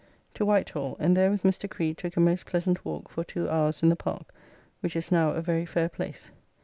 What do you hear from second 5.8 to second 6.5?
place.